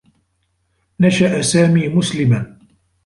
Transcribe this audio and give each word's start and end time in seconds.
نشأ 0.99 1.41
سامي 1.41 1.87
مسلما. 1.89 2.57